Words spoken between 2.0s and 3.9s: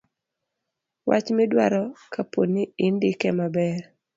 kapo ni indike maber